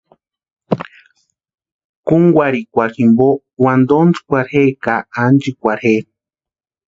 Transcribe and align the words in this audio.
Kúnkwarhikwa 2.07 2.83
jimpo, 2.95 3.27
wantontskwarhi 3.63 4.63
je 4.71 4.75
ka 4.83 4.95
ánchikwarhi 5.25 5.93
je. 5.97 6.01